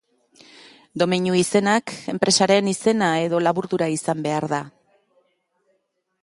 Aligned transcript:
Domeinu 1.01 1.35
izenak 1.39 1.93
enpresaren 2.13 2.71
izena 2.73 3.11
edo 3.27 3.43
laburdura 3.49 3.91
izan 3.99 4.25
behar 4.29 4.49
da. 4.55 4.63